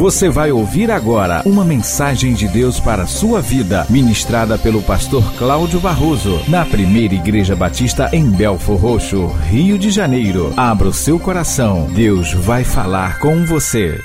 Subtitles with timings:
[0.00, 5.22] Você vai ouvir agora uma mensagem de Deus para a sua vida, ministrada pelo pastor
[5.34, 10.54] Cláudio Barroso, na primeira Igreja Batista em Belfor Roxo, Rio de Janeiro.
[10.56, 14.00] Abra o seu coração, Deus vai falar com você.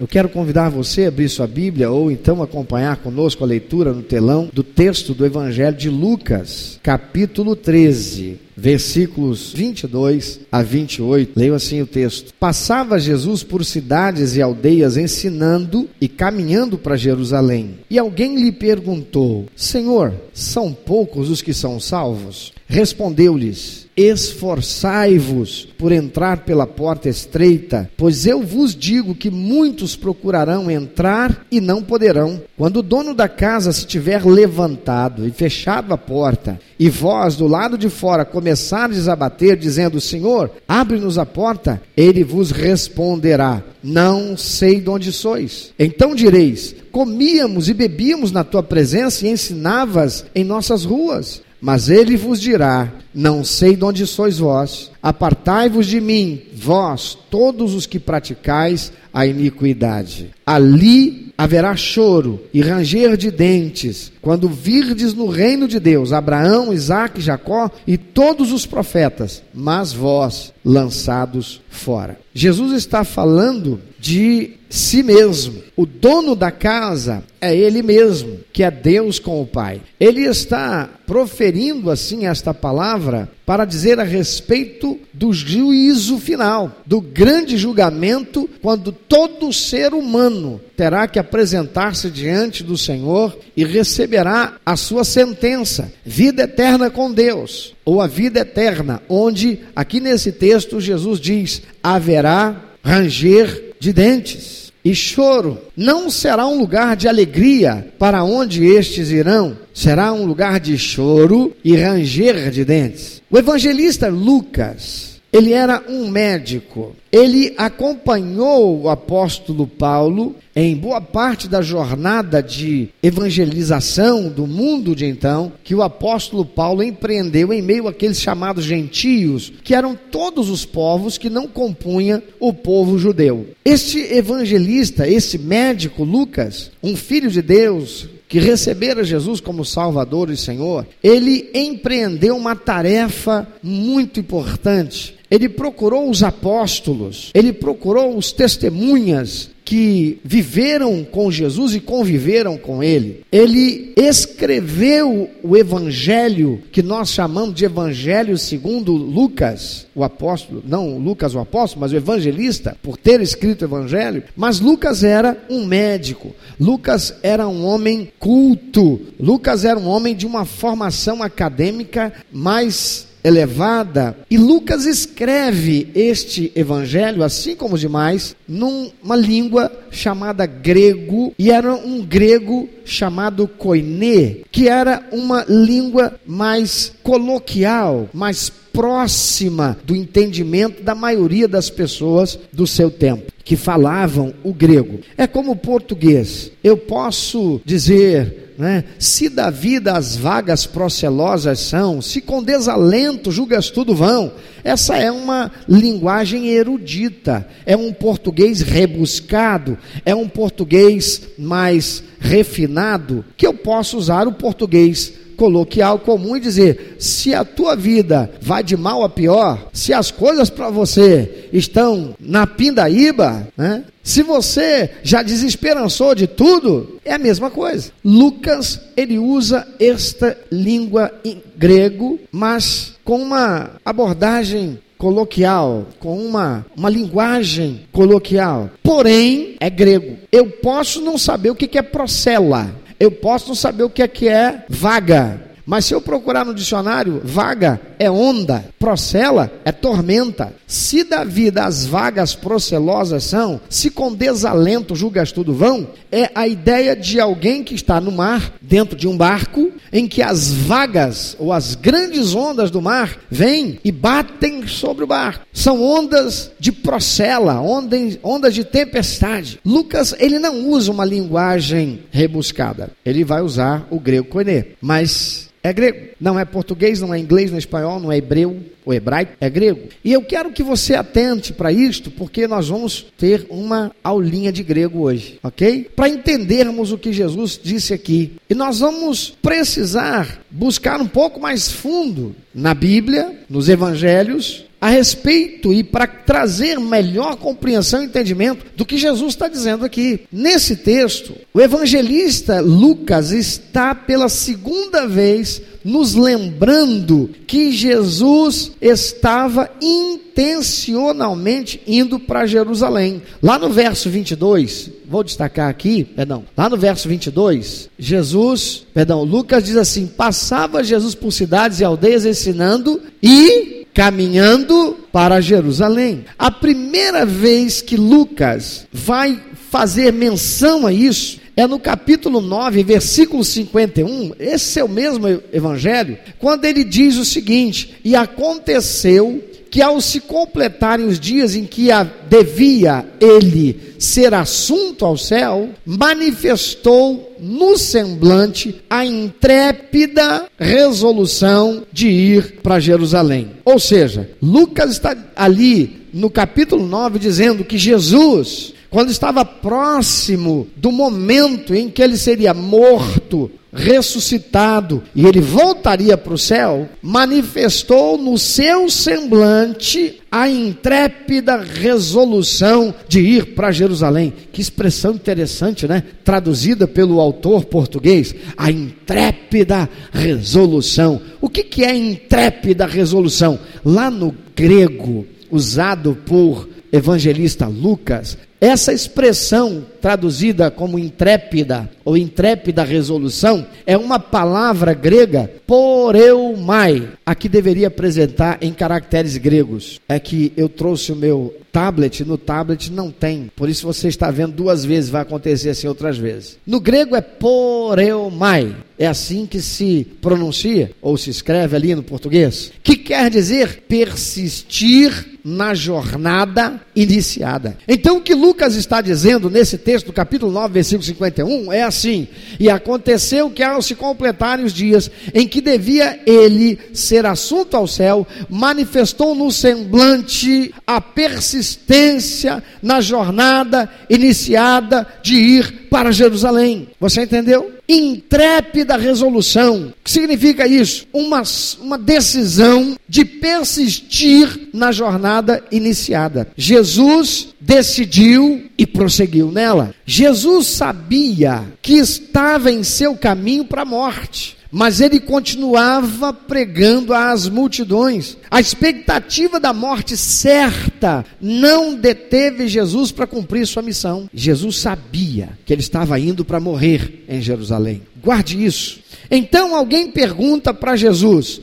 [0.00, 4.02] Eu quero convidar você a abrir sua Bíblia ou então acompanhar conosco a leitura no
[4.02, 11.32] telão do texto do Evangelho de Lucas, capítulo 13 versículos 22 a 28.
[11.38, 17.78] Leio assim o texto: Passava Jesus por cidades e aldeias ensinando e caminhando para Jerusalém.
[17.88, 22.52] E alguém lhe perguntou: Senhor, são poucos os que são salvos?
[22.72, 31.46] Respondeu-lhes: Esforçai-vos por entrar pela porta estreita, pois eu vos digo que muitos procurarão entrar
[31.50, 32.40] e não poderão.
[32.56, 37.46] Quando o dono da casa se tiver levantado e fechado a porta, e vós do
[37.46, 44.36] lado de fora começardes a bater, dizendo: Senhor, abre-nos a porta, ele vos responderá: Não
[44.36, 45.72] sei de onde sois.
[45.78, 51.40] Então direis: Comíamos e bebíamos na tua presença e ensinavas em nossas ruas.
[51.62, 57.72] Mas ele vos dirá: Não sei de onde sois vós, apartai-vos de mim, vós, todos
[57.72, 60.30] os que praticais a iniquidade.
[60.44, 67.20] Ali haverá choro e ranger de dentes, quando virdes no reino de Deus Abraão, Isaque,
[67.20, 72.18] Jacó e todos os profetas, mas vós lançados fora.
[72.34, 75.62] Jesus está falando de si mesmo.
[75.76, 79.80] O dono da casa é ele mesmo, que é Deus com o Pai.
[80.00, 87.56] Ele está proferindo assim esta palavra para dizer a respeito do juízo final, do grande
[87.56, 95.04] julgamento, quando todo ser humano terá que apresentar-se diante do Senhor e receberá a sua
[95.04, 101.62] sentença, vida eterna com Deus, ou a vida eterna, onde aqui nesse texto Jesus diz:
[101.80, 105.58] haverá ranger de dentes e choro.
[105.76, 111.52] Não será um lugar de alegria para onde estes irão, será um lugar de choro
[111.64, 113.20] e ranger de dentes.
[113.28, 116.94] O evangelista Lucas ele era um médico.
[117.10, 125.06] Ele acompanhou o apóstolo Paulo em boa parte da jornada de evangelização do mundo de
[125.06, 130.66] então, que o apóstolo Paulo empreendeu em meio àqueles chamados gentios, que eram todos os
[130.66, 133.46] povos que não compunham o povo judeu.
[133.64, 140.36] Este evangelista, esse médico Lucas, um filho de Deus, que recebera Jesus como Salvador e
[140.38, 149.48] Senhor, ele empreendeu uma tarefa muito importante ele procurou os apóstolos, ele procurou os testemunhas
[149.64, 153.22] que viveram com Jesus e conviveram com ele.
[153.32, 161.34] Ele escreveu o evangelho que nós chamamos de evangelho segundo Lucas, o apóstolo, não Lucas
[161.34, 166.34] o apóstolo, mas o evangelista, por ter escrito o evangelho, mas Lucas era um médico.
[166.60, 169.00] Lucas era um homem culto.
[169.18, 174.16] Lucas era um homem de uma formação acadêmica mais elevada.
[174.30, 181.74] E Lucas escreve este evangelho, assim como os demais, numa língua chamada grego, e era
[181.74, 190.94] um grego chamado koiné, que era uma língua mais coloquial, mais próxima do entendimento da
[190.94, 195.00] maioria das pessoas do seu tempo, que falavam o grego.
[195.16, 196.50] É como o português.
[196.64, 198.84] Eu posso dizer né?
[198.96, 204.34] Se da vida as vagas procelosas são, se com desalento julgas tudo vão.
[204.62, 213.44] Essa é uma linguagem erudita, é um português rebuscado, é um português mais refinado, que
[213.44, 218.76] eu posso usar o português coloquial comum e dizer: se a tua vida vai de
[218.76, 223.84] mal a pior, se as coisas para você estão na pindaíba, né?
[224.02, 227.92] Se você já desesperançou de tudo, é a mesma coisa.
[228.04, 236.88] Lucas, ele usa esta língua em grego, mas com uma abordagem coloquial, com uma, uma
[236.88, 238.70] linguagem coloquial.
[238.84, 240.16] Porém, é grego.
[240.30, 242.70] Eu posso não saber o que é procela,
[243.02, 245.40] eu posso não saber o que é que é vaga.
[245.72, 250.52] Mas se eu procurar no dicionário, vaga é onda, procela é tormenta.
[250.66, 256.46] Se da vida as vagas procelosas são, se com desalento julgas tudo vão, é a
[256.46, 261.34] ideia de alguém que está no mar, dentro de um barco, em que as vagas
[261.38, 265.46] ou as grandes ondas do mar vêm e batem sobre o barco.
[265.54, 269.58] São ondas de procela, ondas, de tempestade.
[269.64, 272.90] Lucas, ele não usa uma linguagem rebuscada.
[273.06, 274.66] Ele vai usar o grego koiné.
[274.78, 278.56] Mas é grego, não é português, não é inglês, não é espanhol, não é hebreu,
[278.84, 279.88] O hebraico é grego.
[280.04, 284.62] E eu quero que você atente para isto, porque nós vamos ter uma aulinha de
[284.64, 285.88] grego hoje, ok?
[285.94, 288.32] Para entendermos o que Jesus disse aqui.
[288.50, 295.72] E nós vamos precisar buscar um pouco mais fundo na Bíblia, nos evangelhos, a respeito
[295.72, 300.22] e para trazer melhor compreensão e entendimento do que Jesus está dizendo aqui.
[300.32, 311.80] Nesse texto, o evangelista Lucas está pela segunda vez nos lembrando que Jesus estava intencionalmente
[311.86, 313.22] indo para Jerusalém.
[313.40, 319.62] Lá no verso 22, vou destacar aqui, perdão, lá no verso 22, Jesus, perdão, Lucas
[319.62, 326.24] diz assim: passava Jesus por cidades e aldeias ensinando e caminhando para Jerusalém.
[326.38, 329.40] A primeira vez que Lucas vai
[329.70, 334.32] fazer menção a isso é no capítulo 9, versículo 51.
[334.38, 339.42] Esse é o mesmo evangelho, quando ele diz o seguinte: E aconteceu
[339.72, 341.88] que ao se completarem os dias em que
[342.28, 352.78] devia ele ser assunto ao céu, manifestou no semblante a intrépida resolução de ir para
[352.78, 353.52] Jerusalém.
[353.64, 360.92] Ou seja, Lucas está ali no capítulo 9 dizendo que Jesus quando estava próximo do
[360.92, 368.36] momento em que ele seria morto, ressuscitado e ele voltaria para o céu, manifestou no
[368.36, 374.32] seu semblante a intrépida resolução de ir para Jerusalém.
[374.52, 376.02] Que expressão interessante, né?
[376.22, 381.20] Traduzida pelo autor português, a intrépida resolução.
[381.40, 383.58] O que, que é intrépida resolução?
[383.84, 393.66] Lá no grego, usado por evangelista Lucas, essa expressão traduzida como intrépida ou intrépida resolução
[393.84, 397.08] é uma palavra grega poreumai.
[397.26, 400.00] Aqui deveria apresentar em caracteres gregos.
[400.08, 403.50] É que eu trouxe o meu tablet, no tablet não tem.
[403.56, 406.58] Por isso você está vendo duas vezes, vai acontecer assim outras vezes.
[406.64, 408.76] No grego é poreumai.
[408.98, 415.40] É assim que se pronuncia ou se escreve ali no português, que quer dizer persistir
[415.44, 417.76] na jornada iniciada.
[417.88, 422.28] Então, que Lucas está dizendo nesse texto do capítulo 9, versículo 51 é assim:
[422.58, 427.86] E aconteceu que, ao se completarem os dias em que devia ele ser assunto ao
[427.86, 436.88] céu, manifestou no semblante a persistência na jornada iniciada de ir para Jerusalém.
[437.00, 437.72] Você entendeu?
[437.88, 439.88] intrépida resolução.
[439.88, 441.06] O que significa isso?
[441.12, 441.42] Uma,
[441.80, 446.48] uma decisão de persistir na jornada iniciada.
[446.56, 449.94] Jesus decidiu e prosseguiu nela.
[450.04, 457.46] Jesus sabia que estava em seu caminho para a morte mas ele continuava pregando às
[457.46, 458.38] multidões.
[458.50, 464.30] A expectativa da morte certa não deteve Jesus para cumprir sua missão.
[464.32, 468.00] Jesus sabia que ele estava indo para morrer em Jerusalém.
[468.24, 469.00] Guarde isso.
[469.30, 471.60] Então alguém pergunta para Jesus: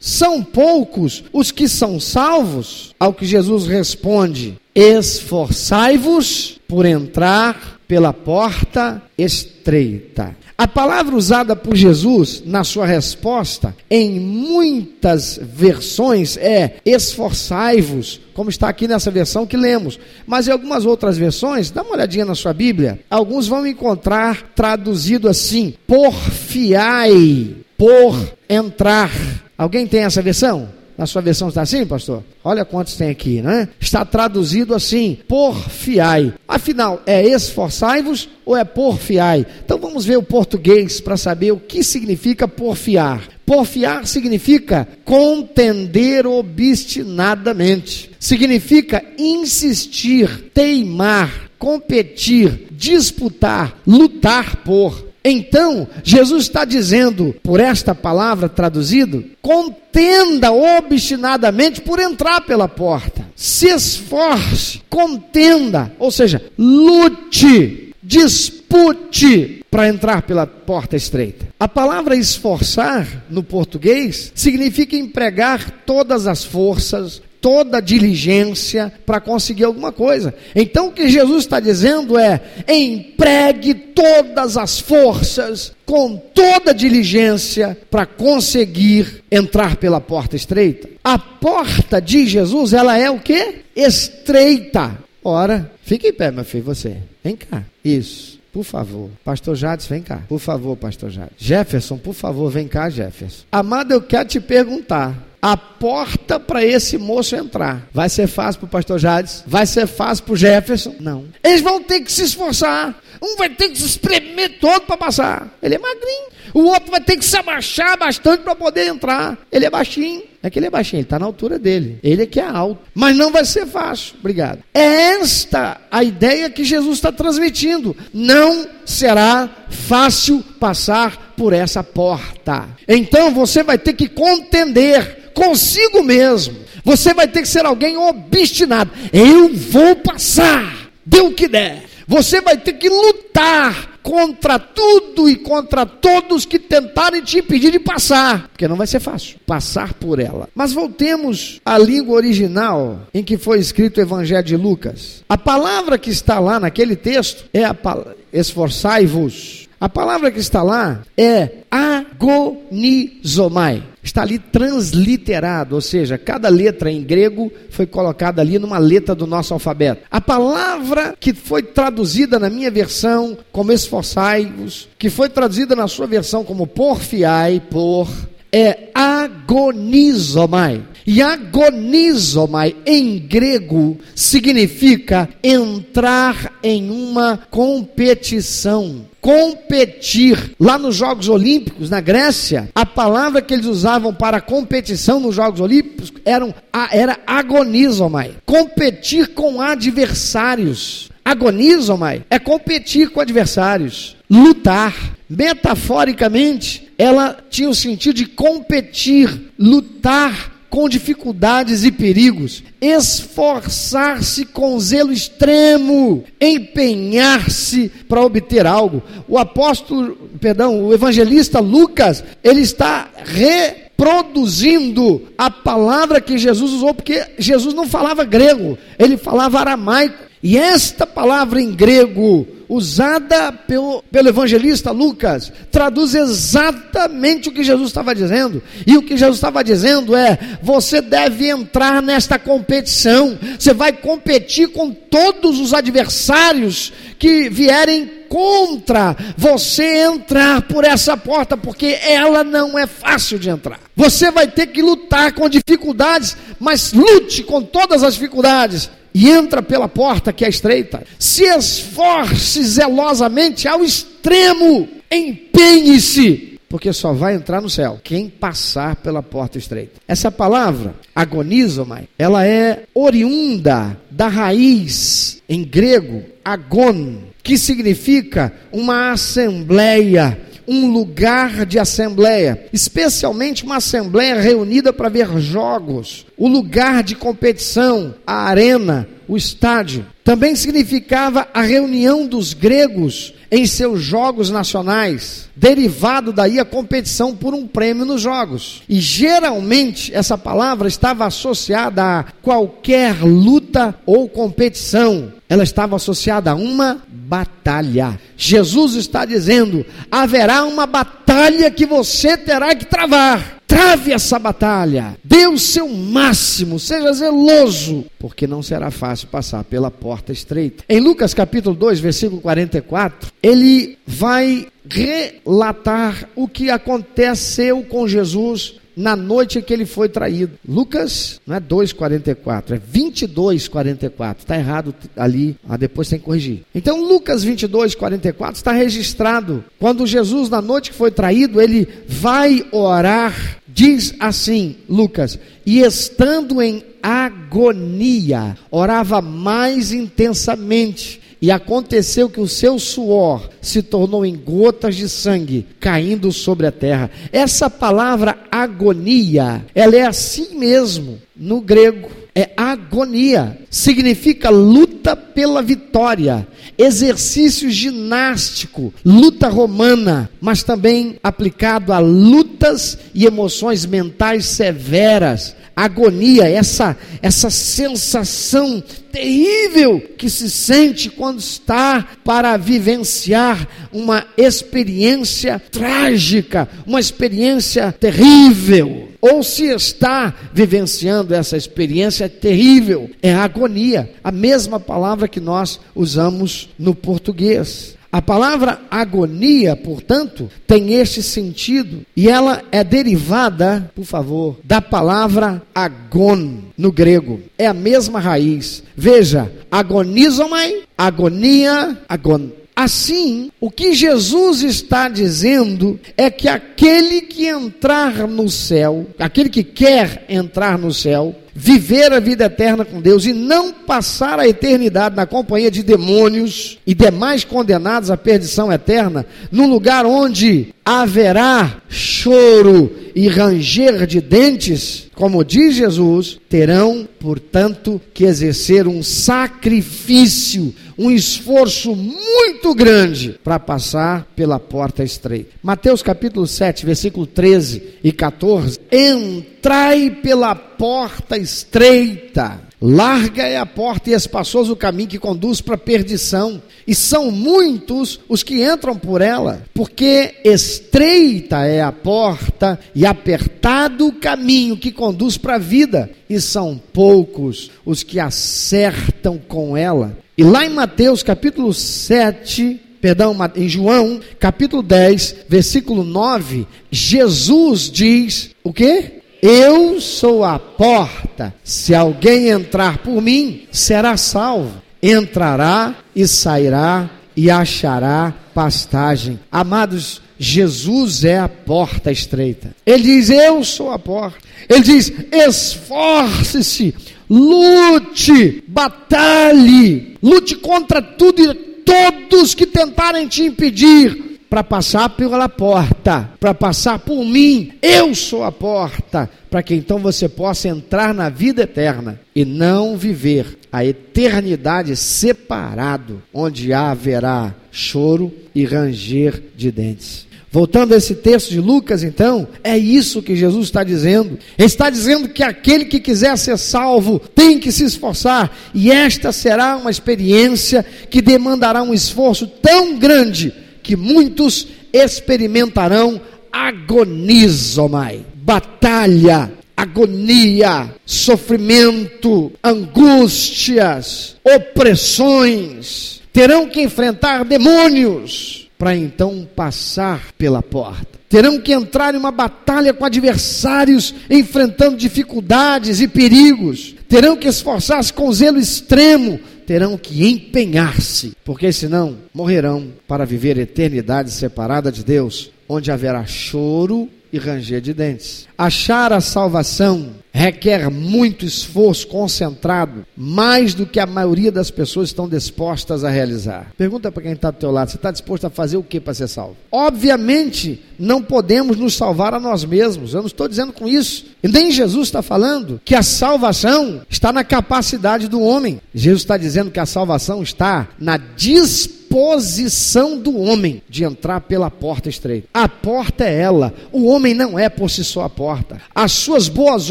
[0.00, 2.92] são poucos os que são salvos?
[2.98, 10.36] Ao que Jesus responde: esforçai-vos por entrar pela porta estreita.
[10.56, 18.68] A palavra usada por Jesus na sua resposta, em muitas versões, é esforçai-vos, como está
[18.68, 19.98] aqui nessa versão que lemos.
[20.24, 25.28] Mas em algumas outras versões, dá uma olhadinha na sua Bíblia, alguns vão encontrar traduzido
[25.28, 28.16] assim: porfiai, por
[28.48, 29.10] entrar.
[29.58, 30.68] Alguém tem essa versão?
[30.96, 32.22] Na sua versão está assim, pastor?
[32.42, 33.68] Olha quantos tem aqui, né?
[33.80, 36.34] Está traduzido assim: porfiai.
[36.46, 39.44] Afinal, é esforçai-vos ou é porfiai?
[39.64, 43.22] Então vamos ver o português para saber o que significa porfiar.
[43.44, 48.10] Porfiar significa contender obstinadamente.
[48.18, 55.13] Significa insistir, teimar, competir, disputar, lutar por.
[55.24, 63.24] Então, Jesus está dizendo, por esta palavra traduzido, contenda obstinadamente por entrar pela porta.
[63.34, 71.48] Se esforce, contenda, ou seja, lute, dispute para entrar pela porta estreita.
[71.58, 79.92] A palavra esforçar no português significa empregar todas as forças, toda diligência para conseguir alguma
[79.92, 80.34] coisa.
[80.56, 88.06] Então o que Jesus está dizendo é: empregue todas as forças, com toda diligência, para
[88.06, 90.88] conseguir entrar pela porta estreita.
[91.04, 93.56] A porta de Jesus, ela é o que?
[93.76, 94.98] Estreita.
[95.22, 96.96] Ora, fique em pé, meu filho, você.
[97.22, 97.62] Vem cá.
[97.84, 98.40] Isso.
[98.54, 99.10] Por favor.
[99.22, 100.22] Pastor Jades, vem cá.
[100.28, 101.34] Por favor, Pastor Jades.
[101.36, 103.44] Jefferson, por favor, vem cá, Jefferson.
[103.52, 105.33] Amado, eu quero te perguntar.
[105.44, 107.86] A porta para esse moço entrar.
[107.92, 109.44] Vai ser fácil para o pastor Jades?
[109.46, 110.94] Vai ser fácil para o Jefferson?
[110.98, 111.26] Não.
[111.44, 112.98] Eles vão ter que se esforçar.
[113.20, 115.54] Um vai ter que se espremer todo para passar.
[115.62, 116.28] Ele é magrinho.
[116.54, 119.36] O outro vai ter que se abaixar bastante para poder entrar.
[119.52, 120.22] Ele é baixinho.
[120.42, 121.98] É que ele é baixinho, ele está na altura dele.
[122.02, 122.80] Ele é que é alto.
[122.94, 124.14] Mas não vai ser fácil.
[124.20, 124.60] Obrigado.
[124.72, 127.94] É esta a ideia que Jesus está transmitindo.
[128.14, 132.66] Não será fácil passar por essa porta.
[132.88, 136.56] Então você vai ter que contender consigo mesmo.
[136.84, 138.90] Você vai ter que ser alguém obstinado.
[139.12, 141.84] Eu vou passar, dê o que der.
[142.06, 147.78] Você vai ter que lutar contra tudo e contra todos que tentarem te impedir de
[147.78, 150.46] passar, porque não vai ser fácil passar por ela.
[150.54, 155.24] Mas voltemos à língua original em que foi escrito o Evangelho de Lucas.
[155.26, 159.63] A palavra que está lá naquele texto é a palavra esforçai-vos.
[159.80, 167.02] A palavra que está lá é agonizomai está ali transliterado, ou seja, cada letra em
[167.02, 170.02] grego foi colocada ali numa letra do nosso alfabeto.
[170.10, 176.06] A palavra que foi traduzida na minha versão como esforçai-vos, que foi traduzida na sua
[176.06, 178.08] versão como porfiai, por,
[178.52, 180.82] é agonizomai.
[181.06, 190.54] E agonizomai em grego significa entrar em uma competição competir.
[190.60, 195.62] Lá nos Jogos Olímpicos, na Grécia, a palavra que eles usavam para competição nos Jogos
[195.62, 196.54] Olímpicos eram,
[196.92, 198.32] era agonizomai.
[198.44, 201.08] Competir com adversários.
[201.24, 204.14] Agonizomai é competir com adversários.
[204.30, 204.94] Lutar.
[205.26, 215.12] Metaforicamente, ela tinha o sentido de competir, lutar com dificuldades e perigos, esforçar-se com zelo
[215.12, 219.00] extremo, empenhar-se para obter algo.
[219.28, 227.24] O apóstolo, perdão, o evangelista Lucas, ele está reproduzindo a palavra que Jesus usou, porque
[227.38, 230.24] Jesus não falava grego, ele falava aramaico.
[230.42, 237.88] E esta palavra em grego, usada pelo, pelo evangelista Lucas, traduz exatamente o que Jesus
[237.88, 238.62] estava dizendo.
[238.86, 244.68] E o que Jesus estava dizendo é: você deve entrar nesta competição, você vai competir
[244.68, 252.78] com todos os adversários que vierem contra você entrar por essa porta, porque ela não
[252.78, 253.78] é fácil de entrar.
[253.94, 259.62] Você vai ter que lutar com dificuldades, mas lute com todas as dificuldades e entra
[259.62, 261.04] pela porta que é estreita.
[261.18, 269.22] Se esforce zelosamente ao extremo, empenhe-se, porque só vai entrar no céu quem passar pela
[269.22, 270.00] porta estreita.
[270.08, 280.36] Essa palavra, agonizomai, ela é oriunda da raiz em grego agon, que significa uma assembleia
[280.66, 288.14] um lugar de assembleia, especialmente uma assembleia reunida para ver jogos, o lugar de competição,
[288.26, 290.06] a arena, o estádio.
[290.22, 297.54] Também significava a reunião dos gregos em seus jogos nacionais, derivado daí a competição por
[297.54, 298.82] um prêmio nos jogos.
[298.88, 305.32] E geralmente essa palavra estava associada a qualquer luta ou competição.
[305.48, 308.18] Ela estava associada a uma batalha.
[308.36, 313.54] Jesus está dizendo: haverá uma batalha que você terá que travar.
[313.66, 319.90] Trave essa batalha, dê o seu máximo, seja zeloso, porque não será fácil passar pela
[319.90, 320.84] porta estreita.
[320.88, 329.16] Em Lucas capítulo 2, versículo 44, ele vai relatar o que aconteceu com Jesus na
[329.16, 330.58] noite que ele foi traído.
[330.66, 334.38] Lucas não é 2,44, é 22,44.
[334.38, 336.62] Está errado ali, ah, depois tem que corrigir.
[336.74, 339.64] Então, Lucas 22,44 está registrado.
[339.78, 343.58] Quando Jesus, na noite que foi traído, ele vai orar.
[343.66, 352.78] Diz assim, Lucas, e estando em agonia, orava mais intensamente e aconteceu que o seu
[352.78, 357.10] suor se tornou em gotas de sangue caindo sobre a terra.
[357.30, 362.08] Essa palavra agonia, ela é assim mesmo no grego.
[362.34, 366.48] É agonia, significa luta pela vitória,
[366.78, 376.96] exercício ginástico, luta romana, mas também aplicado a lutas e emoções mentais severas agonia, essa,
[377.20, 387.92] essa sensação terrível que se sente quando está para vivenciar uma experiência trágica, uma experiência
[387.92, 389.08] terrível.
[389.20, 396.68] Ou se está vivenciando essa experiência terrível, é agonia, a mesma palavra que nós usamos
[396.78, 397.96] no português.
[398.14, 405.60] A palavra agonia, portanto, tem este sentido e ela é derivada, por favor, da palavra
[405.74, 407.40] agon no grego.
[407.58, 408.84] É a mesma raiz.
[408.94, 412.50] Veja, agonizomai, agonia, agon.
[412.76, 419.64] Assim, o que Jesus está dizendo é que aquele que entrar no céu, aquele que
[419.64, 425.14] quer entrar no céu, viver a vida eterna com Deus e não passar a eternidade
[425.14, 432.90] na companhia de demônios e demais condenados à perdição eterna, num lugar onde haverá choro
[433.14, 441.94] e ranger de dentes, como diz Jesus, terão, portanto, que exercer um sacrifício, um esforço
[441.94, 445.50] muito grande para passar pela porta estreita.
[445.62, 448.80] Mateus capítulo 7, versículo 13 e 14.
[448.90, 452.63] Entrai pela porta estreita.
[452.86, 457.30] Larga é a porta e espaçoso o caminho que conduz para a perdição, e são
[457.30, 464.76] muitos os que entram por ela, porque estreita é a porta e apertado o caminho
[464.76, 470.14] que conduz para a vida, e são poucos os que acertam com ela.
[470.36, 478.50] E lá em Mateus capítulo 7, perdão, em João, capítulo 10, versículo 9, Jesus diz
[478.62, 479.22] o quê?
[479.46, 481.54] Eu sou a porta.
[481.62, 484.82] Se alguém entrar por mim, será salvo.
[485.02, 489.38] Entrará e sairá e achará pastagem.
[489.52, 492.74] Amados, Jesus é a porta estreita.
[492.86, 494.38] Ele diz: Eu sou a porta.
[494.66, 496.94] Ele diz: Esforce-se,
[497.28, 506.30] lute, batalhe, lute contra tudo e todos que tentarem te impedir para passar pela porta,
[506.38, 507.72] para passar por mim.
[507.82, 512.96] Eu sou a porta, para que então você possa entrar na vida eterna e não
[512.96, 520.24] viver a eternidade separado, onde haverá choro e ranger de dentes.
[520.52, 524.38] Voltando a esse texto de Lucas, então, é isso que Jesus está dizendo.
[524.56, 529.32] Ele está dizendo que aquele que quiser ser salvo tem que se esforçar, e esta
[529.32, 536.20] será uma experiência que demandará um esforço tão grande que muitos experimentarão
[536.50, 551.14] agonizomai, batalha, agonia, sofrimento, angústias, opressões, terão que enfrentar demônios para então passar pela porta.
[551.28, 556.94] Terão que entrar em uma batalha com adversários, enfrentando dificuldades e perigos.
[557.08, 564.30] Terão que esforçar-se com zelo extremo terão que empenhar-se, porque senão morrerão para viver eternidade
[564.30, 568.46] separada de Deus, onde haverá choro e ranger de dentes.
[568.56, 575.28] Achar a salvação requer muito esforço concentrado, mais do que a maioria das pessoas estão
[575.28, 576.72] dispostas a realizar.
[576.76, 579.14] Pergunta para quem está do teu lado, você está disposto a fazer o que para
[579.14, 579.56] ser salvo?
[579.70, 583.14] Obviamente, não podemos nos salvar a nós mesmos.
[583.14, 584.26] Eu não estou dizendo com isso.
[584.42, 588.80] E nem Jesus está falando que a salvação está na capacidade do homem.
[588.92, 594.70] Jesus está dizendo que a salvação está na disposição posição do homem de entrar pela
[594.70, 595.48] porta estreita.
[595.52, 596.72] A porta é ela.
[596.92, 598.80] O homem não é por si só a porta.
[598.94, 599.90] As suas boas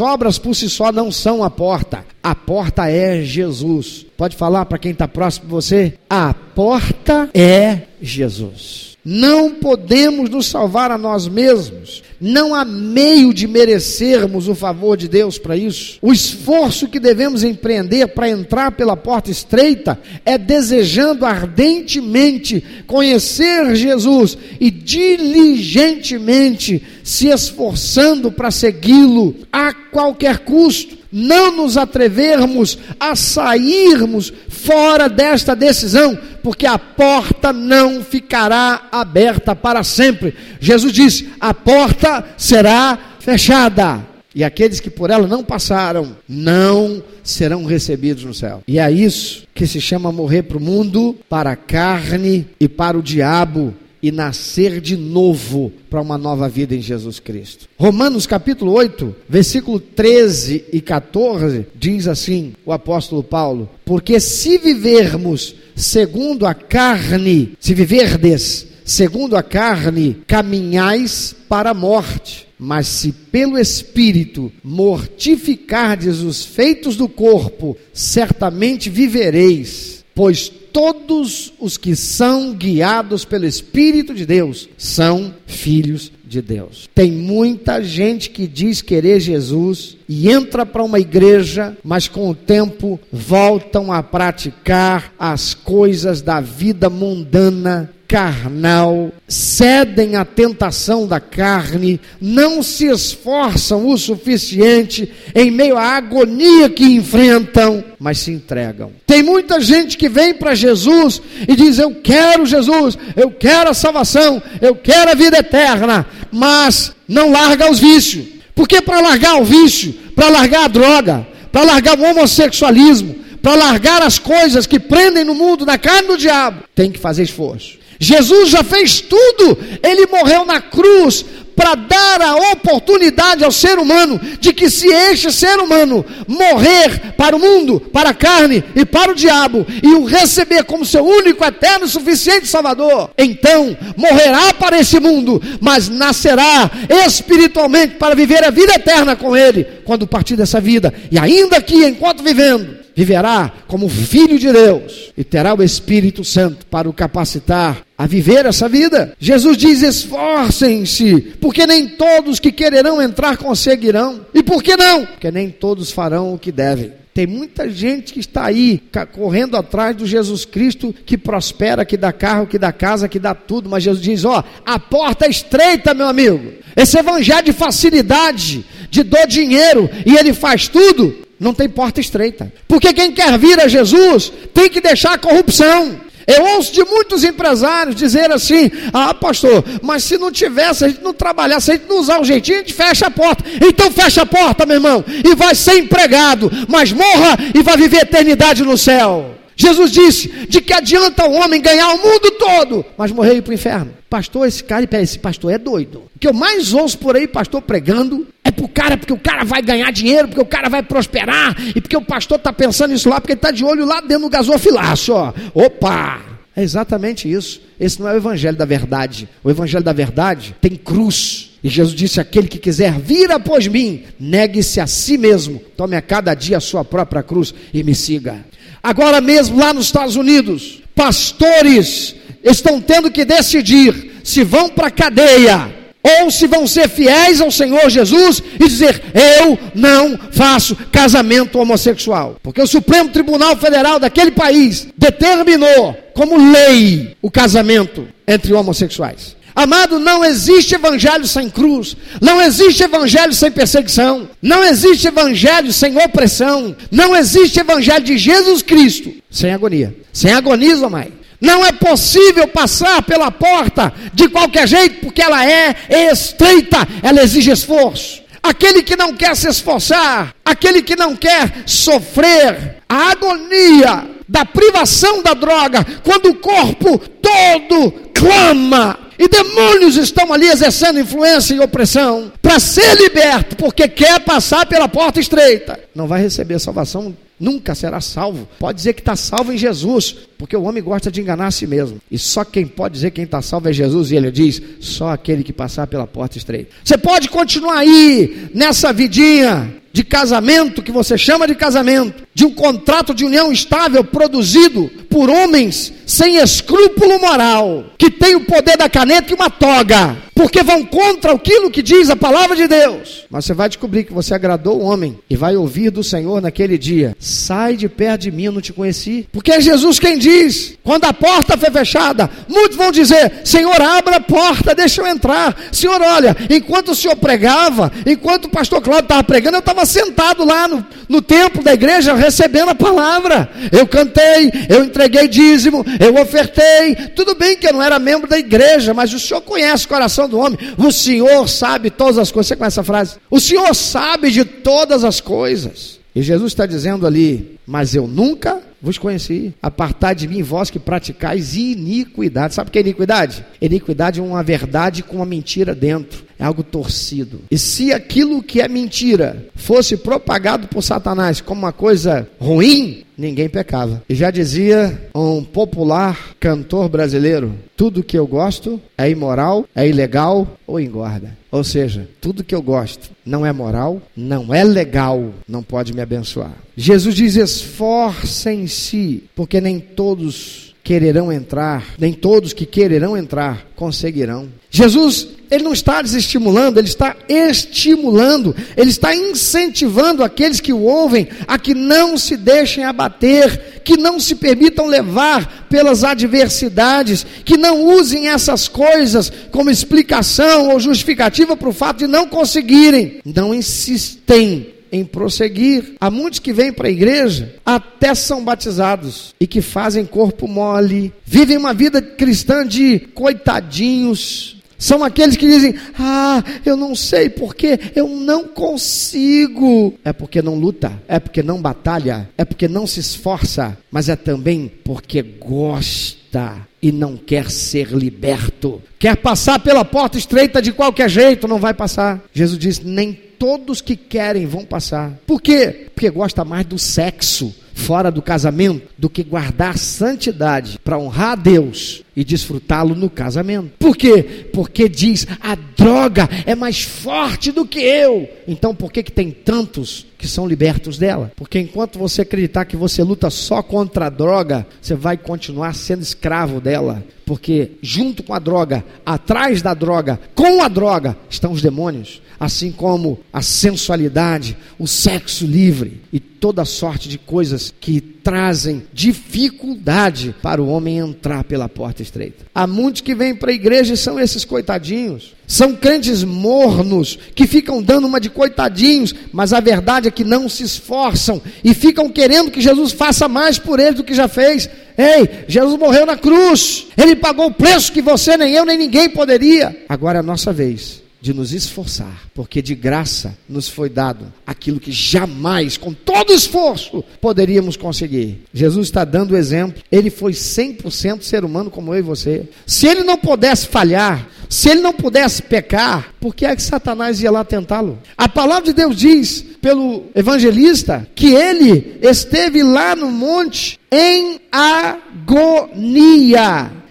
[0.00, 2.02] obras por si só não são a porta.
[2.22, 4.06] A porta é Jesus.
[4.16, 5.98] Pode falar para quem está próximo de você?
[6.08, 8.93] A porta é Jesus.
[9.04, 12.02] Não podemos nos salvar a nós mesmos.
[12.18, 15.98] Não há meio de merecermos o favor de Deus para isso.
[16.00, 24.38] O esforço que devemos empreender para entrar pela porta estreita é desejando ardentemente conhecer Jesus
[24.58, 35.08] e diligentemente se esforçando para segui-lo a qualquer custo não nos atrevermos a sairmos fora
[35.08, 40.34] desta decisão, porque a porta não ficará aberta para sempre.
[40.58, 44.04] Jesus disse: a porta será fechada.
[44.34, 48.64] E aqueles que por ela não passaram, não serão recebidos no céu.
[48.66, 52.98] E é isso que se chama morrer para o mundo, para a carne e para
[52.98, 53.72] o diabo
[54.04, 57.66] e nascer de novo para uma nova vida em Jesus Cristo.
[57.78, 65.56] Romanos capítulo 8, versículo 13 e 14 diz assim: o apóstolo Paulo: Porque se vivermos
[65.74, 72.46] segundo a carne, se viverdes segundo a carne, caminhais para a morte.
[72.58, 81.94] Mas se pelo Espírito mortificardes os feitos do corpo, certamente vivereis, pois todos os que
[81.94, 86.90] são guiados pelo Espírito de Deus são filhos de Deus.
[86.92, 92.34] Tem muita gente que diz querer Jesus e entra para uma igreja, mas com o
[92.34, 102.00] tempo voltam a praticar as coisas da vida mundana carnal, cedem à tentação da carne,
[102.20, 108.92] não se esforçam o suficiente em meio à agonia que enfrentam, mas se entregam.
[109.06, 113.74] Tem muita gente que vem para Jesus e diz: Eu quero Jesus, eu quero a
[113.74, 118.26] salvação, eu quero a vida eterna, mas não larga os vícios.
[118.54, 124.02] Porque para largar o vício, para largar a droga, para largar o homossexualismo, para largar
[124.02, 127.83] as coisas que prendem no mundo, na carne do diabo, tem que fazer esforço.
[127.98, 131.24] Jesus já fez tudo, ele morreu na cruz
[131.56, 137.36] para dar a oportunidade ao ser humano de que se este ser humano morrer para
[137.36, 141.44] o mundo, para a carne e para o diabo e o receber como seu único,
[141.44, 146.70] eterno e suficiente Salvador, então morrerá para esse mundo, mas nascerá
[147.06, 150.92] espiritualmente para viver a vida eterna com ele quando partir dessa vida.
[151.10, 156.66] E ainda aqui enquanto vivendo viverá como filho de Deus e terá o Espírito Santo
[156.66, 159.14] para o capacitar a viver essa vida.
[159.18, 164.26] Jesus diz: esforcem-se, porque nem todos que quererão entrar conseguirão.
[164.32, 165.06] E por que não?
[165.06, 166.92] Porque nem todos farão o que devem.
[167.14, 172.12] Tem muita gente que está aí correndo atrás do Jesus Cristo que prospera, que dá
[172.12, 173.70] carro, que dá casa, que dá tudo.
[173.70, 176.54] Mas Jesus diz: ó, a porta é estreita, meu amigo.
[176.74, 182.52] Esse evangelho de facilidade, de dor dinheiro e ele faz tudo, não tem porta estreita.
[182.66, 186.00] Porque quem quer vir a Jesus tem que deixar a corrupção.
[186.26, 191.02] Eu ouço de muitos empresários dizer assim: ah, pastor, mas se não tivesse, a gente
[191.02, 193.44] não trabalhar, se a gente não usar o jeitinho, a gente fecha a porta.
[193.60, 197.98] Então fecha a porta, meu irmão, e vai ser empregado, mas morra e vai viver
[197.98, 199.34] eternidade no céu.
[199.54, 203.54] Jesus disse: de que adianta o homem ganhar o mundo todo, mas morrer para o
[203.54, 203.94] inferno?
[204.14, 206.04] Pastor, esse cara, esse pastor é doido.
[206.14, 209.18] O que eu mais ouço por aí, pastor pregando, é para o cara, porque o
[209.18, 212.94] cara vai ganhar dinheiro, porque o cara vai prosperar, e porque o pastor está pensando
[212.94, 215.32] isso lá, porque ele está de olho lá dentro do gasofilácio, ó.
[215.52, 216.20] Opa!
[216.54, 217.60] É exatamente isso.
[217.80, 219.28] Esse não é o evangelho da verdade.
[219.42, 221.50] O evangelho da verdade tem cruz.
[221.64, 226.00] E Jesus disse: aquele que quiser vir após mim, negue-se a si mesmo, tome a
[226.00, 228.46] cada dia a sua própria cruz e me siga.
[228.80, 234.90] Agora mesmo, lá nos Estados Unidos, pastores estão tendo que decidir se vão para a
[234.90, 235.74] cadeia
[236.20, 239.02] ou se vão ser fiéis ao Senhor Jesus e dizer:
[239.40, 242.36] Eu não faço casamento homossexual.
[242.42, 249.34] Porque o Supremo Tribunal Federal daquele país determinou como lei o casamento entre homossexuais.
[249.54, 255.96] Amado, não existe evangelho sem cruz, não existe evangelho sem perseguição, não existe evangelho sem
[255.96, 259.92] opressão, não existe evangelho de Jesus Cristo sem agonia.
[260.12, 261.12] Sem agonia, mãe.
[261.40, 265.74] Não é possível passar pela porta de qualquer jeito, porque ela é
[266.12, 268.22] estreita, ela exige esforço.
[268.40, 275.20] Aquele que não quer se esforçar, aquele que não quer sofrer a agonia da privação
[275.20, 282.32] da droga, quando o corpo todo clama e demônios estão ali exercendo influência e opressão
[282.42, 285.78] para ser liberto, porque quer passar pela porta estreita.
[285.94, 288.48] Não vai receber salvação, nunca será salvo.
[288.58, 291.66] Pode dizer que está salvo em Jesus, porque o homem gosta de enganar a si
[291.66, 291.98] mesmo.
[292.10, 295.44] E só quem pode dizer quem está salvo é Jesus, e ele diz: só aquele
[295.44, 296.70] que passar pela porta estreita.
[296.82, 302.52] Você pode continuar aí nessa vidinha de casamento que você chama de casamento, de um
[302.52, 308.88] contrato de união estável produzido por homens sem escrúpulo moral, que tem o poder da
[308.88, 313.24] caneta e uma toga, porque vão contra aquilo que diz a palavra de Deus.
[313.30, 316.76] Mas você vai descobrir que você agradou o homem e vai ouvir do Senhor naquele
[316.76, 319.28] dia: sai de perto de mim, eu não te conheci.
[319.32, 324.16] Porque é Jesus quem diz: quando a porta foi fechada, muitos vão dizer: Senhor, abra
[324.16, 325.56] a porta, deixa eu entrar.
[325.70, 330.44] Senhor, olha, enquanto o senhor pregava, enquanto o pastor Cláudio estava pregando, eu estava sentado
[330.44, 333.48] lá no, no templo da igreja recebendo a palavra.
[333.70, 336.94] Eu cantei, eu entreguei dízimo, eu ofertei.
[337.14, 340.28] Tudo bem que eu não era membro da igreja, mas o senhor conhece o coração
[340.28, 340.58] do homem.
[340.78, 342.48] O senhor sabe todas as coisas.
[342.48, 343.16] Você conhece essa frase?
[343.30, 346.00] O senhor sabe de todas as coisas.
[346.14, 349.54] E Jesus está dizendo ali: Mas eu nunca vos conheci.
[349.62, 352.54] Apartai de mim, vós que praticais iniquidade.
[352.54, 353.44] Sabe o que é iniquidade?
[353.60, 356.24] Iniquidade é uma verdade com uma mentira dentro.
[356.38, 357.40] É algo torcido.
[357.50, 363.48] E se aquilo que é mentira fosse propagado por Satanás como uma coisa ruim, ninguém
[363.48, 364.02] pecava.
[364.08, 370.46] E já dizia um popular cantor brasileiro: tudo que eu gosto é imoral, é ilegal
[370.66, 371.36] ou engorda.
[371.50, 376.00] Ou seja, tudo que eu gosto não é moral, não é legal, não pode me
[376.00, 376.52] abençoar.
[376.76, 384.48] Jesus diz: esforcem-se, porque nem todos quererão entrar, nem todos que quererão entrar conseguirão.
[384.70, 391.28] Jesus ele não está desestimulando, ele está estimulando, ele está incentivando aqueles que o ouvem
[391.46, 397.82] a que não se deixem abater, que não se permitam levar pelas adversidades, que não
[397.82, 403.20] usem essas coisas como explicação ou justificativa para o fato de não conseguirem.
[403.24, 405.94] Não insistem em prosseguir.
[406.00, 411.12] Há muitos que vêm para a igreja, até são batizados e que fazem corpo mole,
[411.24, 414.56] vivem uma vida cristã de coitadinhos.
[414.84, 419.94] São aqueles que dizem: Ah, eu não sei porque eu não consigo.
[420.04, 424.14] É porque não luta, é porque não batalha, é porque não se esforça, mas é
[424.16, 428.82] também porque gosta e não quer ser liberto.
[428.98, 432.22] Quer passar pela porta estreita de qualquer jeito, não vai passar.
[432.34, 435.18] Jesus diz: Nem todos que querem vão passar.
[435.26, 435.88] Por quê?
[435.94, 441.34] Porque gosta mais do sexo fora do casamento do que guardar santidade para honrar a
[441.34, 443.72] Deus e desfrutá-lo no casamento.
[443.78, 444.48] Por quê?
[444.52, 448.28] Porque diz: a droga é mais forte do que eu.
[448.46, 451.32] Então, por que, que tem tantos que são libertos dela?
[451.36, 456.02] Porque enquanto você acreditar que você luta só contra a droga, você vai continuar sendo
[456.02, 457.04] escravo dela.
[457.26, 462.70] Porque junto com a droga, atrás da droga, com a droga, estão os demônios assim
[462.72, 470.62] como a sensualidade, o sexo livre e toda sorte de coisas que trazem dificuldade para
[470.62, 472.44] o homem entrar pela porta estreita.
[472.54, 475.34] Há muitos que vêm para a igreja e são esses coitadinhos.
[475.46, 480.48] São crentes mornos que ficam dando uma de coitadinhos, mas a verdade é que não
[480.48, 484.68] se esforçam e ficam querendo que Jesus faça mais por eles do que já fez.
[484.96, 489.08] Ei, Jesus morreu na cruz, ele pagou o preço que você, nem eu, nem ninguém
[489.10, 489.76] poderia.
[489.88, 494.78] Agora é a nossa vez de nos esforçar, porque de graça nos foi dado aquilo
[494.78, 498.42] que jamais, com todo esforço, poderíamos conseguir.
[498.52, 502.46] Jesus está dando o exemplo, ele foi 100% ser humano como eu e você.
[502.66, 507.22] Se ele não pudesse falhar, se ele não pudesse pecar, por que é que Satanás
[507.22, 507.98] ia lá tentá-lo?
[508.18, 515.24] A palavra de Deus diz, pelo evangelista, que ele esteve lá no monte em agonia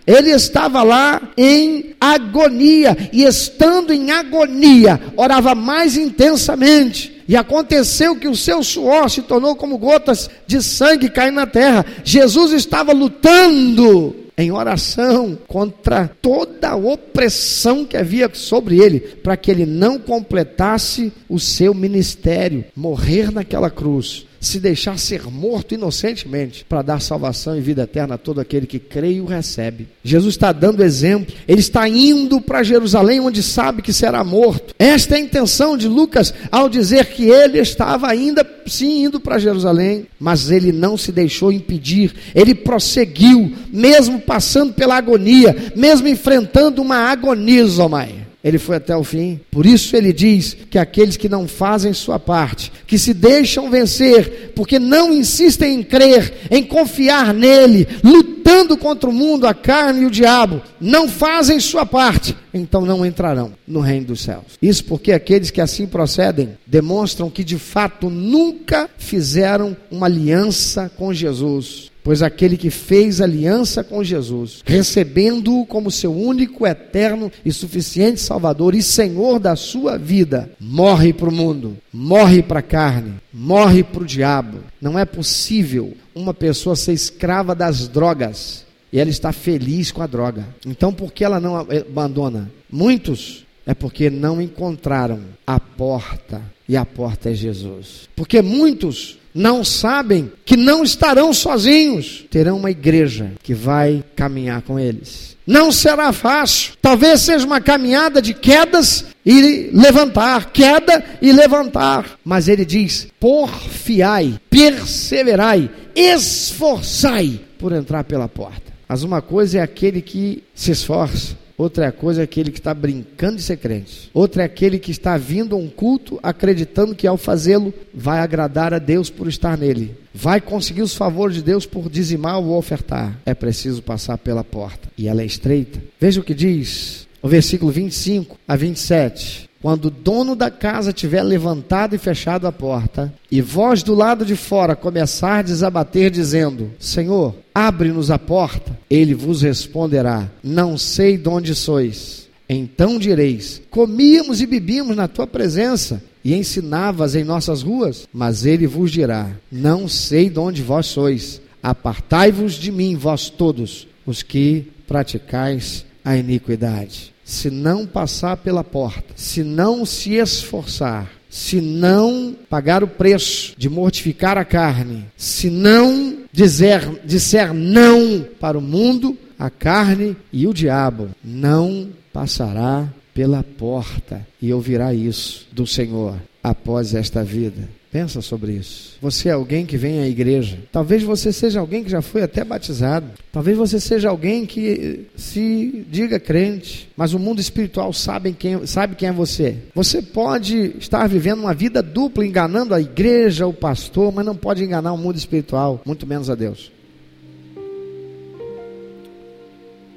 [0.05, 7.23] ele estava lá em agonia, e estando em agonia, orava mais intensamente.
[7.27, 11.85] E aconteceu que o seu suor se tornou como gotas de sangue caindo na terra.
[12.03, 19.49] Jesus estava lutando em oração contra toda a opressão que havia sobre ele, para que
[19.49, 26.81] ele não completasse o seu ministério, morrer naquela cruz se deixar ser morto inocentemente para
[26.81, 29.87] dar salvação e vida eterna a todo aquele que crê e o recebe.
[30.03, 34.75] Jesus está dando exemplo, ele está indo para Jerusalém, onde sabe que será morto.
[34.77, 39.39] Esta é a intenção de Lucas ao dizer que ele estava ainda sim indo para
[39.39, 46.81] Jerusalém, mas ele não se deixou impedir, ele prosseguiu, mesmo passando pela agonia, mesmo enfrentando
[46.81, 49.39] uma agonia, Zomai ele foi até o fim.
[49.49, 54.51] Por isso ele diz que aqueles que não fazem sua parte, que se deixam vencer,
[54.53, 60.05] porque não insistem em crer, em confiar nele, lutando contra o mundo, a carne e
[60.05, 64.43] o diabo, não fazem sua parte, então não entrarão no reino dos céus.
[64.61, 71.13] Isso porque aqueles que assim procedem demonstram que de fato nunca fizeram uma aliança com
[71.13, 78.19] Jesus Pois aquele que fez aliança com Jesus, recebendo-o como seu único, eterno e suficiente
[78.19, 83.83] Salvador e Senhor da sua vida, morre para o mundo, morre para a carne, morre
[83.83, 84.59] para o diabo.
[84.81, 90.07] Não é possível uma pessoa ser escrava das drogas e ela está feliz com a
[90.07, 90.45] droga.
[90.67, 92.51] Então, por que ela não abandona?
[92.69, 98.07] Muitos é porque não encontraram a porta, e a porta é Jesus.
[98.15, 104.79] Porque muitos não sabem que não estarão sozinhos, terão uma igreja que vai caminhar com
[104.79, 105.35] eles.
[105.45, 112.47] Não será fácil, talvez seja uma caminhada de quedas e levantar, queda e levantar, mas
[112.47, 118.71] ele diz: porfiai, perseverai, esforçai por entrar pela porta.
[118.87, 123.37] Mas uma coisa é aquele que se esforça, Outra coisa é aquele que está brincando
[123.37, 124.09] de ser crente.
[124.13, 128.73] Outra é aquele que está vindo a um culto acreditando que ao fazê-lo vai agradar
[128.73, 129.95] a Deus por estar nele.
[130.13, 133.19] Vai conseguir os favores de Deus por dizimar ou ofertar.
[133.25, 134.89] É preciso passar pela porta.
[134.97, 135.79] E ela é estreita.
[135.99, 139.49] Veja o que diz o versículo 25 a 27.
[139.63, 144.25] Quando o dono da casa tiver levantado e fechado a porta, e vós do lado
[144.25, 151.17] de fora começardes a bater, dizendo: Senhor, abre-nos a porta, ele vos responderá: Não sei
[151.17, 152.27] de onde sois.
[152.49, 158.05] Então direis: Comíamos e bebíamos na tua presença e ensinavas em nossas ruas.
[158.13, 161.41] Mas ele vos dirá: Não sei de onde vós sois.
[161.63, 167.12] Apartai-vos de mim, vós todos, os que praticais a iniquidade.
[167.23, 173.69] Se não passar pela porta, se não se esforçar, se não pagar o preço de
[173.69, 180.53] mortificar a carne, se não dizer, disser não para o mundo, a carne e o
[180.53, 187.67] diabo, não passará pela porta e ouvirá isso do Senhor após esta vida.
[187.93, 188.97] Pensa sobre isso.
[188.99, 190.57] Você é alguém que vem à igreja.
[190.71, 193.05] Talvez você seja alguém que já foi até batizado.
[193.31, 198.95] Talvez você seja alguém que se diga crente, mas o mundo espiritual sabe quem, sabe
[198.95, 199.57] quem é você.
[199.75, 204.63] Você pode estar vivendo uma vida dupla, enganando a igreja, o pastor, mas não pode
[204.63, 206.71] enganar o mundo espiritual, muito menos a Deus.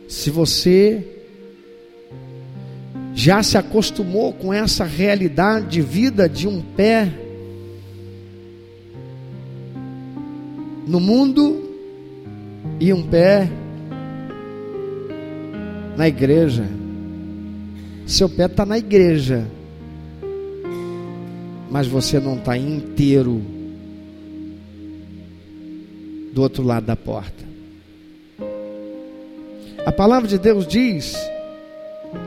[0.07, 1.03] Se você
[3.15, 7.25] já se acostumou com essa realidade de vida de um pé
[10.87, 11.69] no mundo
[12.79, 13.51] e um pé
[15.97, 16.65] na igreja.
[18.07, 19.45] Seu pé está na igreja,
[21.69, 23.43] mas você não está inteiro
[26.33, 27.45] do outro lado da porta.
[29.85, 31.17] A palavra de Deus diz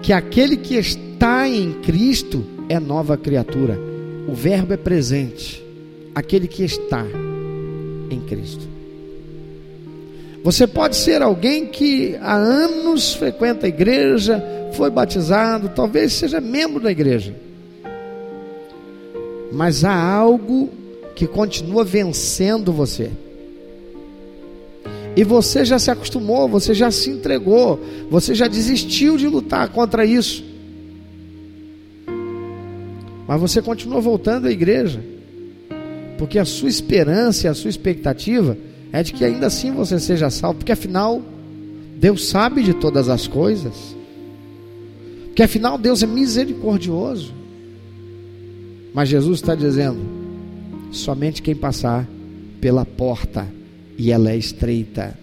[0.02, 3.80] que aquele que está em Cristo é nova criatura.
[4.28, 5.64] O verbo é presente.
[6.14, 7.06] Aquele que está
[8.10, 8.68] em Cristo.
[10.44, 14.44] Você pode ser alguém que há anos frequenta a igreja,
[14.74, 17.36] foi batizado, talvez seja membro da igreja.
[19.52, 20.70] Mas há algo
[21.16, 23.12] que continua vencendo você.
[25.16, 30.06] E você já se acostumou, você já se entregou, você já desistiu de lutar contra
[30.06, 30.46] isso.
[33.28, 35.19] Mas você continua voltando à igreja
[36.20, 38.58] porque a sua esperança e a sua expectativa
[38.92, 41.22] é de que ainda assim você seja salvo, porque afinal
[41.98, 43.96] Deus sabe de todas as coisas,
[45.28, 47.34] porque afinal Deus é misericordioso.
[48.94, 50.00] Mas Jesus está dizendo:
[50.92, 52.06] somente quem passar
[52.60, 53.48] pela porta,
[53.98, 55.18] e ela é estreita.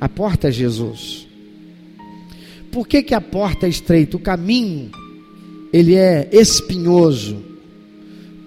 [0.00, 1.26] A porta é Jesus.
[2.72, 4.16] Por que, que a porta é estreita?
[4.16, 4.90] O caminho
[5.72, 7.48] ele é espinhoso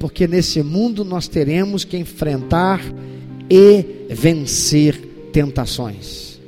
[0.01, 2.81] porque nesse mundo nós teremos que enfrentar
[3.47, 6.41] e vencer tentações.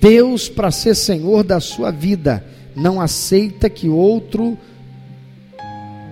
[0.00, 4.56] Deus, para ser Senhor da sua vida, não aceita que outro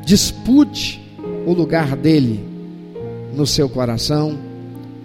[0.04, 1.00] dispute
[1.46, 2.40] o lugar dele
[3.32, 4.36] no seu coração,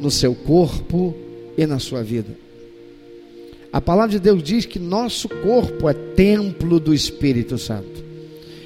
[0.01, 1.15] no seu corpo
[1.56, 2.36] e na sua vida.
[3.71, 8.05] A palavra de Deus diz que nosso corpo é templo do Espírito Santo.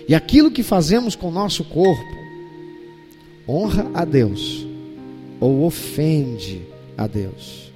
[0.10, 2.18] E aquilo que fazemos com o nosso corpo
[3.48, 4.66] honra a Deus
[5.40, 6.64] ou ofende
[6.98, 7.72] a Deus.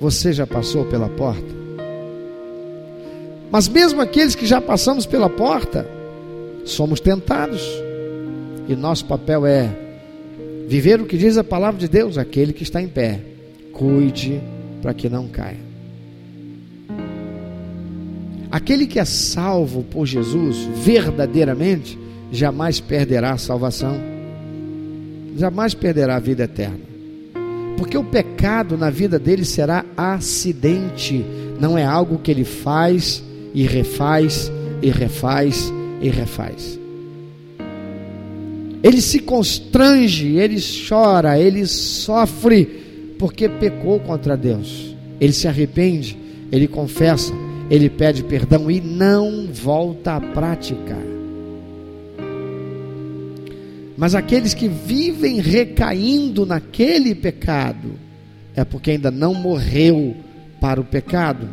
[0.00, 1.52] Você já passou pela porta?
[3.50, 5.84] Mas mesmo aqueles que já passamos pela porta,
[6.64, 7.62] somos tentados.
[8.68, 9.68] E nosso papel é
[10.68, 13.20] viver o que diz a palavra de Deus, aquele que está em pé.
[13.72, 14.40] Cuide
[14.80, 15.65] para que não caia.
[18.56, 21.98] Aquele que é salvo por Jesus verdadeiramente,
[22.32, 23.94] jamais perderá a salvação,
[25.36, 26.80] jamais perderá a vida eterna.
[27.76, 31.22] Porque o pecado na vida dele será acidente,
[31.60, 36.80] não é algo que ele faz e refaz e refaz e refaz.
[38.82, 40.56] Ele se constrange, ele
[40.88, 42.64] chora, ele sofre
[43.18, 44.96] porque pecou contra Deus.
[45.20, 46.16] Ele se arrepende,
[46.50, 47.34] ele confessa,
[47.70, 50.96] ele pede perdão e não volta à prática.
[53.96, 57.92] Mas aqueles que vivem recaindo naquele pecado,
[58.54, 60.14] é porque ainda não morreu
[60.60, 61.48] para o pecado,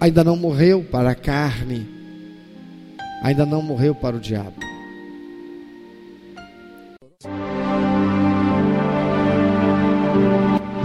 [0.00, 1.86] ainda não morreu para a carne,
[3.22, 4.54] ainda não morreu para o diabo.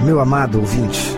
[0.03, 1.17] Meu amado ouvinte,